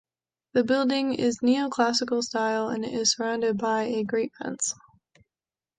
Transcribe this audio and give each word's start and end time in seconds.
The 0.53 0.63
building 0.63 1.13
is 1.13 1.41
Neoclassical 1.43 2.23
style 2.23 2.69
and 2.69 2.83
it 2.83 2.91
is 2.91 3.11
surrounded 3.13 3.59
by 3.59 3.83
a 3.83 4.03
great 4.03 4.31
fence. 4.35 4.73